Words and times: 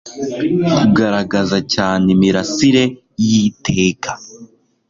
Kugaragaza 0.75 1.57
cyane 1.73 2.05
imirasire 2.15 2.83
y'iteka 3.27 4.11